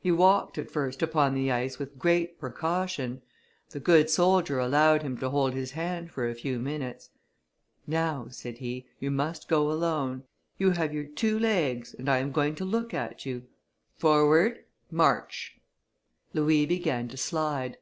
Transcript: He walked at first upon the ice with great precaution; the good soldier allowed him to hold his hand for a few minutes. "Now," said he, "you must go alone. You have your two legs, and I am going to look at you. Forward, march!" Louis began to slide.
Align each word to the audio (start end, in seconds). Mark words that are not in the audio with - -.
He 0.00 0.10
walked 0.10 0.58
at 0.58 0.68
first 0.72 1.02
upon 1.02 1.34
the 1.34 1.52
ice 1.52 1.78
with 1.78 2.00
great 2.00 2.40
precaution; 2.40 3.22
the 3.70 3.78
good 3.78 4.10
soldier 4.10 4.58
allowed 4.58 5.04
him 5.04 5.16
to 5.18 5.30
hold 5.30 5.54
his 5.54 5.70
hand 5.70 6.10
for 6.10 6.28
a 6.28 6.34
few 6.34 6.58
minutes. 6.58 7.10
"Now," 7.86 8.26
said 8.28 8.58
he, 8.58 8.88
"you 8.98 9.12
must 9.12 9.46
go 9.46 9.70
alone. 9.70 10.24
You 10.58 10.72
have 10.72 10.92
your 10.92 11.04
two 11.04 11.38
legs, 11.38 11.94
and 11.94 12.08
I 12.08 12.18
am 12.18 12.32
going 12.32 12.56
to 12.56 12.64
look 12.64 12.92
at 12.92 13.24
you. 13.24 13.44
Forward, 13.96 14.64
march!" 14.90 15.60
Louis 16.34 16.66
began 16.66 17.06
to 17.06 17.16
slide. 17.16 17.78